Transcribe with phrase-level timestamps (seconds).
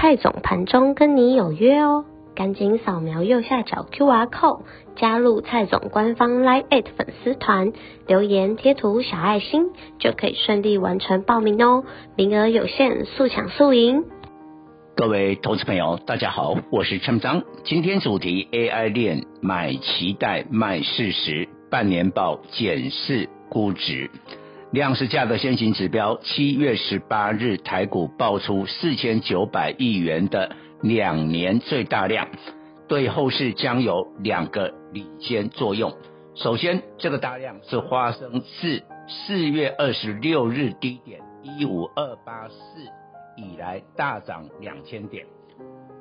[0.00, 4.62] 蔡总盘中跟你有约哦，赶紧扫描右下角 QR code
[4.96, 7.74] 加入蔡总官方 Line@ 粉丝团，
[8.06, 9.66] 留言贴图小爱心
[9.98, 11.84] 就可以顺利完成报名哦，
[12.16, 14.04] 名额有限，速抢速赢。
[14.96, 24.10] 各位投资朋友，大家好，我是陈章，今天主题 AI 链买期待卖事实，半年报检视估值。
[24.72, 32.28] 量是价格先行指标，七月十八日台股爆出四千九百亿元的两年最大量，
[32.86, 35.92] 对后市将有两个领先作用。
[36.36, 42.54] 首先，这个大量是发生自四月二十六日低点一五二八四
[43.36, 45.26] 以来大涨两千点，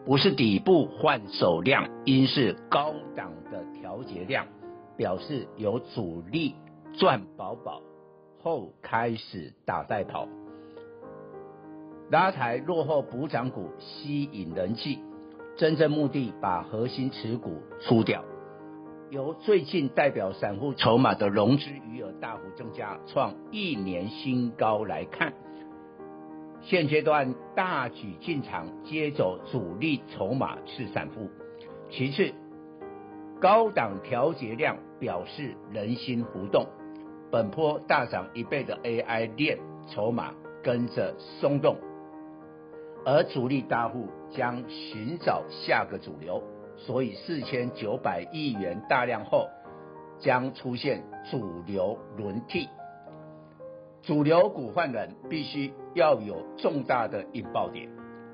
[0.05, 4.45] 不是底部换手量，应是高档的调节量，
[4.95, 6.53] 表示有主力
[6.93, 7.81] 赚饱饱。
[8.41, 10.27] 后开始打带跑，
[12.09, 14.99] 拉抬落后补涨股，吸引人气，
[15.57, 18.23] 真正目的把核心持股出掉。
[19.09, 25.33] 由最近代表散户筹码的融资余额大幅增加，创一年新高来看，
[26.61, 31.29] 现阶段大举进场接走主力筹码是散户。
[31.89, 32.31] 其次，
[33.41, 36.65] 高档调节量表示人心浮动。
[37.31, 41.77] 本波大涨一倍的 AI 链筹码跟着松动，
[43.05, 46.41] 而主力大户将寻找下个主流，
[46.75, 49.47] 所以四千九百亿元大量后
[50.19, 52.67] 将出现主流轮替。
[54.01, 57.89] 主流股换人必须要有重大的引爆点。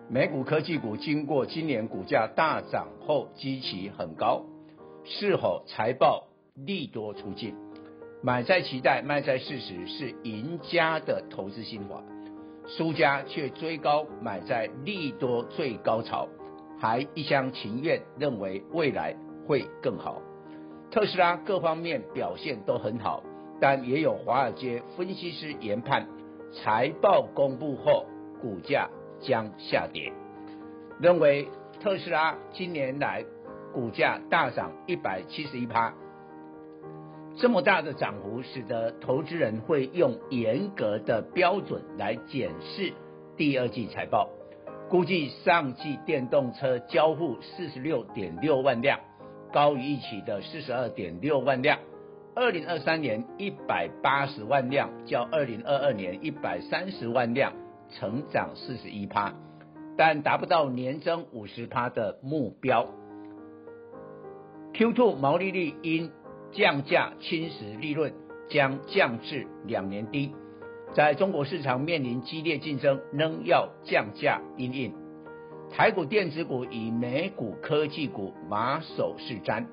[0.08, 4.44] 美股科技股经过今年股价大涨后基期很高，
[5.03, 7.65] 是否财报利多出尽？
[8.25, 12.02] 买在期待，卖在事实，是赢家的投资心法。
[12.66, 16.28] 输家却追高买在利多最高潮，
[16.80, 19.16] 还一厢情愿认为未来
[19.46, 20.24] 会更好。
[20.90, 23.22] 特斯拉各方面表现都很好，
[23.62, 26.07] 但也有华尔街分析师研判，
[26.52, 28.07] 财报公布后
[28.42, 30.12] 股价将下跌，
[31.00, 31.47] 认为
[31.80, 33.24] 特斯拉今年来
[33.72, 35.94] 股价大涨一百七十一趴。
[37.38, 42.94] 这么大的涨幅，使得投资人会用严格的标准来检视
[43.35, 44.29] 第二季财报，
[44.90, 49.01] 估计上季电动车交付四十六点六万辆，
[49.51, 51.79] 高于预期的四十二点六万辆。
[52.35, 57.51] 二零二三年一百八十万辆，较二零二二年一百三十万辆
[57.90, 59.34] 成长四十一趴，
[59.97, 62.88] 但达不到年增五十趴的目标。
[64.74, 66.12] Q2 毛利率因
[66.51, 68.13] 降价侵蚀利润
[68.50, 70.31] 将降至两年低，
[70.94, 74.94] 在中国市场面临激烈竞争，仍要降价应应。
[75.72, 79.66] 台股电子股与美股科技股马首是瞻，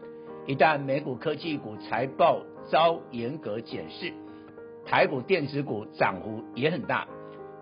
[0.46, 4.12] 一旦美股科技股财报遭严格检视，
[4.84, 7.06] 台股电子股涨幅也很大，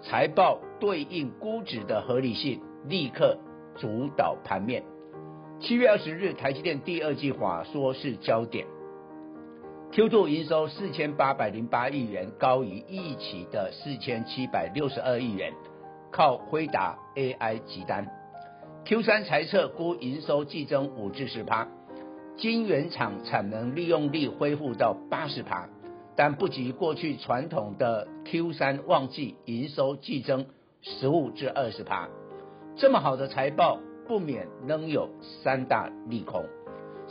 [0.03, 3.37] 财报对应估值的合理性立刻
[3.77, 4.85] 主导盘面。
[5.61, 8.67] 七月二十日，台积电第二季法说是焦点。
[9.93, 15.53] Q2 营收四千八百零八亿元，高于预期的四千七百六十二亿元，
[16.13, 18.07] 靠辉达 AI 集单。
[18.87, 21.67] Q3 财测估营收季增五至十趴，
[22.37, 25.69] 晶圆厂产能利用率恢复到八十趴，
[26.15, 30.47] 但不及过去传统的 Q3 旺季营收季增
[30.83, 32.09] 十五至二十趴。
[32.77, 35.09] 这么好的财报，不免仍有
[35.43, 36.45] 三大利空。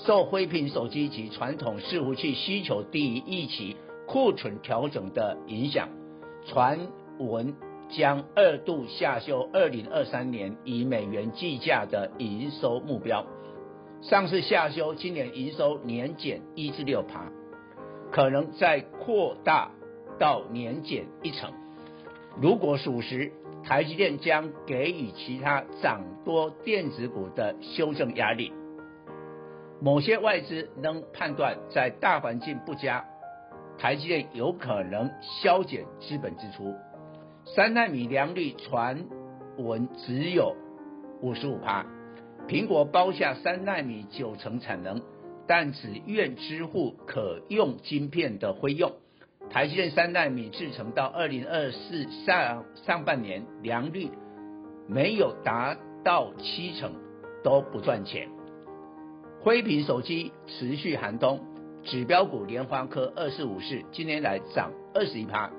[0.06, 3.76] 受灰屏手机及传统伺服器需求低于预期、
[4.08, 5.90] 库存调整的影响，
[6.46, 6.80] 传
[7.20, 7.54] 闻
[7.90, 13.26] 将二度下修二零二三年以美元计价的营收目标。
[14.02, 17.30] 上次下修今年营收年减一至六趴，
[18.12, 19.72] 可能再扩大
[20.18, 21.52] 到年减一成。
[22.42, 23.34] 如果属实，
[23.66, 28.54] 台积电将给予其他涨多电子股的修正压力。
[29.82, 33.06] 某些外资能判断，在大环境不佳，
[33.78, 36.76] 台积电有可能削减资本支出。
[37.46, 39.06] 三纳米良率传
[39.58, 40.54] 闻只有
[41.22, 41.86] 五十五趴，
[42.48, 45.02] 苹果包下三纳米九成产能，
[45.48, 48.92] 但只愿支付可用晶片的费用。
[49.50, 54.12] 台积电三纳米制程到二零二四上上半年良率
[54.88, 56.92] 没有达到七成
[57.44, 58.30] 都不赚钱。
[59.42, 61.40] 灰屏手机持续寒冬，
[61.86, 65.50] 指标股联发科二四五四今年来涨二十一趴，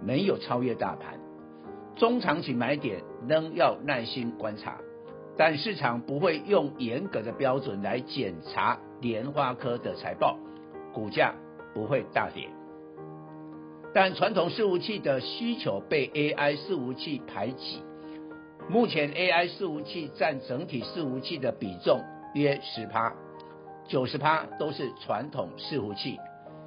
[0.00, 1.18] 没有超越大盘。
[1.96, 4.78] 中长期买点仍要耐心观察，
[5.36, 10.38] 但市场不会用严格的标准来检查联发科的财报，
[10.92, 11.34] 股价
[11.74, 12.48] 不会大跌。
[13.92, 17.82] 但传统伺服器的需求被 AI 伺服器排挤，
[18.68, 22.00] 目前 AI 伺服器占整体伺服器的比重
[22.36, 23.14] 约十趴，
[23.88, 26.18] 九十趴都是传统伺服器。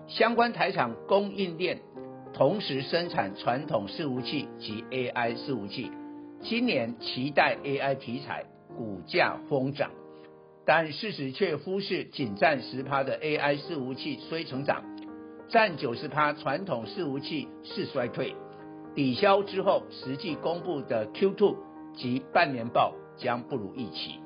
[0.08, 1.80] 相关台厂供应链
[2.34, 5.92] 同时生产传统伺服器及 AI 伺服器，
[6.42, 8.46] 今年期待 AI 题材，
[8.76, 9.92] 股价疯涨，
[10.66, 14.84] 但事实却忽视仅占十趴的 AI 伺服器虽成长。
[15.50, 18.36] 占九十趴传统伺服器是衰退，
[18.96, 21.56] 抵消之后，实际公布的 Q2
[21.96, 24.20] 及半年报将不如预期。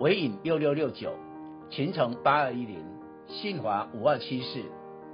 [0.00, 1.12] 纬颖六六六九、
[1.70, 2.84] 勤诚八二一零、
[3.26, 4.62] 信华五二七四、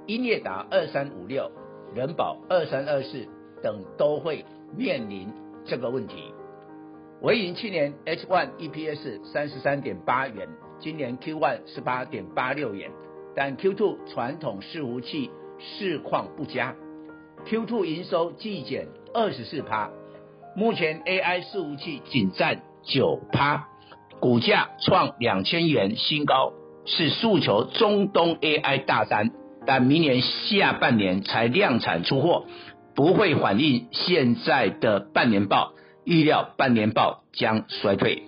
[0.05, 1.51] 英业达二三五六、
[1.95, 3.27] 人保二三二四
[3.63, 4.45] 等都会
[4.75, 5.33] 面临
[5.65, 6.31] 这个问题。
[7.21, 10.47] 纬颖去年 H1 EPS 三十三点八元，
[10.79, 12.91] 今年 Q1 十八点八六元。
[13.35, 16.75] 但 Q2 传统伺服器市况不佳
[17.47, 19.89] ，Q2 营收季减二十四趴，
[20.55, 23.67] 目前 AI 伺服器仅占九趴，
[24.19, 26.53] 股价创两千元新高，
[26.85, 29.31] 是诉求中东 AI 大单，
[29.65, 32.45] 但明年下半年才量产出货，
[32.95, 35.73] 不会反映现在的半年报，
[36.03, 38.23] 预料半年报将衰退。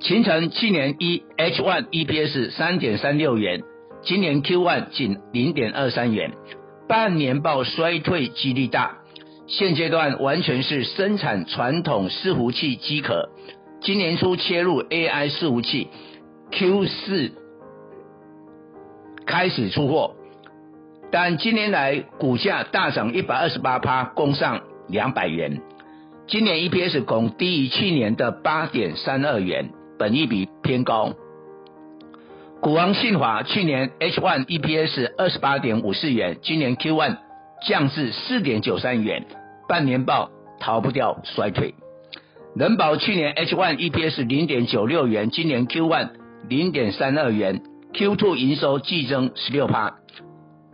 [0.00, 3.62] 勤诚去年一 H1 EPS 三点三六元，
[4.02, 6.32] 今年 Q1 仅零点二三元，
[6.86, 8.98] 半年报衰退几率大。
[9.46, 13.28] 现阶段完全是生产传统伺服器机壳，
[13.84, 15.88] 今年初切入 AI 伺服器
[16.50, 17.32] ，Q4
[19.26, 20.14] 开始出货，
[21.10, 25.60] 但今年来股价大涨一百二十八趴，攻上两百元。
[26.26, 29.68] 今年 EPS 恐低于去年的八点三二元。
[29.98, 31.12] 本益比偏高，
[32.60, 37.18] 股王信华去年 H1 EPS 二十八点五四元，今年 Q1
[37.66, 39.26] 降至四点九三元，
[39.68, 41.74] 半年报逃不掉衰退。
[42.56, 46.10] 人保去年 H1 EPS 零点九六元，今年 Q1
[46.48, 47.62] 零点三二元
[47.92, 49.96] ，Q2 营收季增十六趴，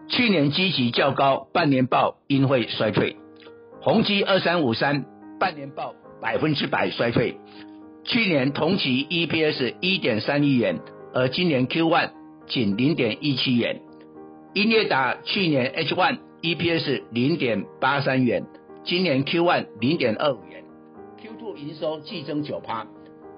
[0.06, 3.16] 去年基期较高，半年报应会衰退。
[3.80, 5.06] 宏基二三五三，
[5.38, 7.38] 半年报百分之百衰退。
[8.04, 10.80] 去年同期 EPS 一点三一元，
[11.14, 12.10] 而今年 Q1
[12.46, 13.80] 仅零点一七元。
[14.52, 18.44] 英业达去年 H1 EPS 零点八三元，
[18.84, 20.59] 今年 Q1 零点二五元。
[21.56, 22.86] 营收季增九趴。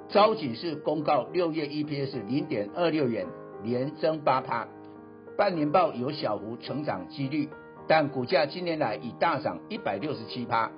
[0.09, 3.27] 昭锦是公告六月 EPS 零点二六元，
[3.63, 4.69] 年增八趴。
[5.39, 7.49] 半年报有小幅成长几率，
[7.89, 10.71] 但股价今年来已大涨一百六十七趴。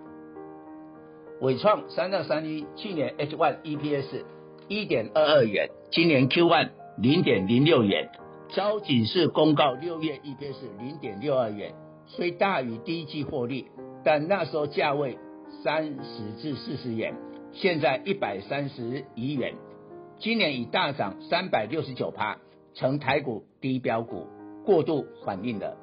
[1.40, 4.22] 伟创三二三一去年 H one EPS
[4.68, 8.08] 一点二二元，今年 Q one 零点零六元。
[8.50, 11.74] 昭锦是公告六月 EPS 零点六二元，
[12.06, 13.66] 虽大于第一季获利，
[14.04, 15.18] 但那时候价位
[15.62, 17.14] 三十至四十元，
[17.52, 19.54] 现在一百三十一元，
[20.18, 22.38] 今年已大涨三百六十九趴，
[22.74, 24.26] 成台股低标股，
[24.64, 25.76] 过度反应了。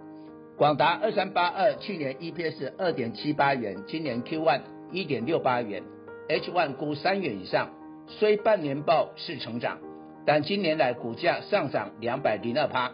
[0.57, 4.61] 广达二三八二去年 EPS 二点七八元，今年 Q1。
[4.93, 5.83] 一点六八元
[6.27, 7.69] ，H1 估三元以上，
[8.07, 9.79] 虽半年报是成长，
[10.25, 12.91] 但今年来股价上涨两百零二趴，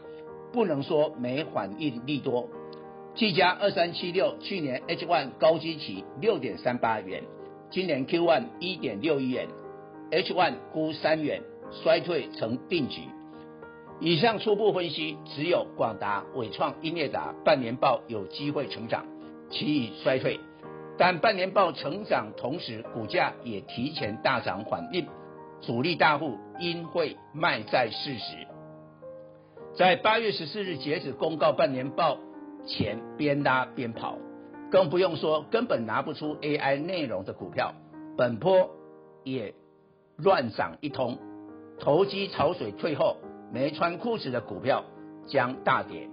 [0.53, 2.49] 不能说没反应利多。
[3.17, 7.23] 技嘉二三七六去年 H one 高基期六点三八元，
[7.71, 9.47] 今年 Q one 一点六一元
[10.11, 13.01] ，H one 估三元，衰退成定局。
[13.99, 19.03] 以上初步分析，只有广达、伟创、英业达半年报有机会成长，
[19.49, 20.39] 其余衰退。
[20.95, 25.07] 但半年报成长，同时股价也提前大涨缓应，
[25.61, 28.35] 主力大户应会卖在适时。
[29.75, 32.19] 在八月十四日截止公告半年报
[32.65, 34.17] 钱，边拉边跑，
[34.71, 37.73] 更不用说根本拿不出 AI 内容的股票，
[38.17, 38.69] 本坡
[39.23, 39.53] 也
[40.17, 41.17] 乱涨一通。
[41.79, 43.17] 投机潮水退后，
[43.53, 44.83] 没穿裤子的股票
[45.27, 46.09] 将大跌，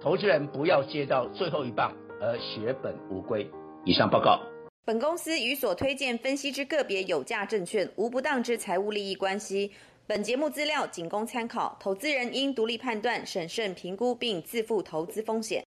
[0.00, 3.48] 投资人不要接到最后一棒而血本无归。
[3.84, 4.40] 以上报告。
[4.86, 9.70] 本公司与所推荐分析之个别有价证券无不当之财务利益关系。
[10.06, 15.62] 本节目资料仅供参考，投资人应独立判断、审慎评估并自负投资风险。